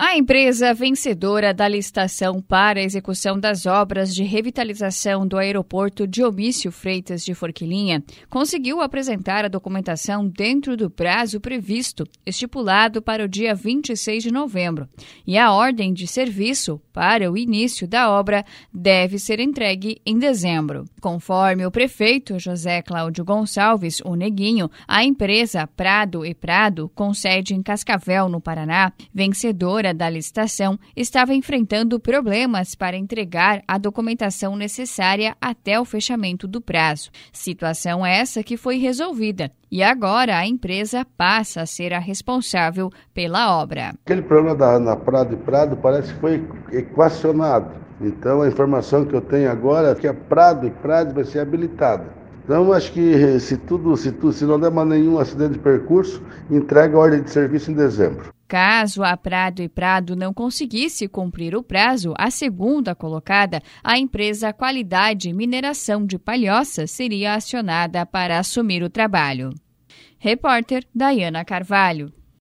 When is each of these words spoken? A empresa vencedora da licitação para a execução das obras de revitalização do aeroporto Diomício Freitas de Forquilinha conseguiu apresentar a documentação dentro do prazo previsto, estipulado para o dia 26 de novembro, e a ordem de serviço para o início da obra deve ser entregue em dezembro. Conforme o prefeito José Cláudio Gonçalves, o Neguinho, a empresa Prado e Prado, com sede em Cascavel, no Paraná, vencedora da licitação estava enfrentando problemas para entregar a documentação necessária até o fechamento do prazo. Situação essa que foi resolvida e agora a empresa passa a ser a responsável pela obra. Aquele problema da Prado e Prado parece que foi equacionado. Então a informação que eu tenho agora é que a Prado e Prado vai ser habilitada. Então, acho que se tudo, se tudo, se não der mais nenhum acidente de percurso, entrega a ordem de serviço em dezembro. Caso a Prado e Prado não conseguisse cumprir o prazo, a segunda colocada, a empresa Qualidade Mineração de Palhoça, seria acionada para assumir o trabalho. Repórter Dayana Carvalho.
A 0.00 0.16
empresa 0.16 0.72
vencedora 0.72 1.52
da 1.52 1.66
licitação 1.66 2.40
para 2.40 2.78
a 2.78 2.82
execução 2.84 3.36
das 3.36 3.66
obras 3.66 4.14
de 4.14 4.22
revitalização 4.22 5.26
do 5.26 5.36
aeroporto 5.36 6.06
Diomício 6.06 6.70
Freitas 6.70 7.24
de 7.24 7.34
Forquilinha 7.34 8.04
conseguiu 8.30 8.80
apresentar 8.80 9.44
a 9.44 9.48
documentação 9.48 10.28
dentro 10.28 10.76
do 10.76 10.88
prazo 10.88 11.40
previsto, 11.40 12.04
estipulado 12.24 13.02
para 13.02 13.24
o 13.24 13.28
dia 13.28 13.56
26 13.56 14.22
de 14.22 14.30
novembro, 14.30 14.88
e 15.26 15.36
a 15.36 15.50
ordem 15.52 15.92
de 15.92 16.06
serviço 16.06 16.80
para 16.92 17.28
o 17.28 17.36
início 17.36 17.88
da 17.88 18.08
obra 18.08 18.44
deve 18.72 19.18
ser 19.18 19.40
entregue 19.40 20.00
em 20.06 20.16
dezembro. 20.16 20.84
Conforme 21.00 21.66
o 21.66 21.72
prefeito 21.72 22.38
José 22.38 22.82
Cláudio 22.82 23.24
Gonçalves, 23.24 24.00
o 24.04 24.14
Neguinho, 24.14 24.70
a 24.86 25.02
empresa 25.02 25.66
Prado 25.66 26.24
e 26.24 26.34
Prado, 26.34 26.88
com 26.94 27.12
sede 27.12 27.52
em 27.52 27.62
Cascavel, 27.64 28.28
no 28.28 28.40
Paraná, 28.40 28.92
vencedora 29.12 29.87
da 29.92 30.08
licitação 30.08 30.78
estava 30.96 31.34
enfrentando 31.34 32.00
problemas 32.00 32.74
para 32.74 32.96
entregar 32.96 33.62
a 33.66 33.78
documentação 33.78 34.56
necessária 34.56 35.36
até 35.40 35.80
o 35.80 35.84
fechamento 35.84 36.46
do 36.46 36.60
prazo. 36.60 37.10
Situação 37.32 38.04
essa 38.04 38.42
que 38.42 38.56
foi 38.56 38.78
resolvida 38.78 39.50
e 39.70 39.82
agora 39.82 40.36
a 40.36 40.46
empresa 40.46 41.06
passa 41.16 41.62
a 41.62 41.66
ser 41.66 41.92
a 41.92 41.98
responsável 41.98 42.90
pela 43.12 43.60
obra. 43.60 43.94
Aquele 44.04 44.22
problema 44.22 44.54
da 44.54 44.96
Prado 44.96 45.34
e 45.34 45.36
Prado 45.36 45.76
parece 45.76 46.14
que 46.14 46.20
foi 46.20 46.44
equacionado. 46.72 47.74
Então 48.00 48.42
a 48.42 48.48
informação 48.48 49.04
que 49.04 49.14
eu 49.14 49.20
tenho 49.20 49.50
agora 49.50 49.90
é 49.90 49.94
que 49.94 50.06
a 50.06 50.14
Prado 50.14 50.66
e 50.66 50.70
Prado 50.70 51.14
vai 51.14 51.24
ser 51.24 51.40
habilitada. 51.40 52.18
Então, 52.48 52.72
acho 52.72 52.90
que 52.92 53.38
se 53.40 53.58
tudo, 53.58 53.94
se 53.94 54.10
tudo, 54.10 54.32
se 54.32 54.46
não 54.46 54.58
der 54.58 54.70
mais 54.70 54.88
nenhum 54.88 55.18
acidente 55.18 55.52
de 55.52 55.58
percurso, 55.58 56.22
entrega 56.50 56.96
a 56.96 56.98
ordem 56.98 57.20
de 57.20 57.30
serviço 57.30 57.70
em 57.70 57.74
dezembro. 57.74 58.30
Caso 58.48 59.04
a 59.04 59.14
Prado 59.14 59.60
e 59.60 59.68
Prado 59.68 60.16
não 60.16 60.32
conseguisse 60.32 61.06
cumprir 61.06 61.54
o 61.54 61.62
prazo, 61.62 62.14
a 62.16 62.30
segunda 62.30 62.94
colocada, 62.94 63.62
a 63.84 63.98
empresa 63.98 64.54
Qualidade 64.54 65.30
Mineração 65.34 66.06
de 66.06 66.18
Palhoça, 66.18 66.86
seria 66.86 67.34
acionada 67.34 68.06
para 68.06 68.38
assumir 68.38 68.82
o 68.82 68.88
trabalho. 68.88 69.50
Repórter 70.18 70.86
Dayana 70.94 71.44
Carvalho. 71.44 72.10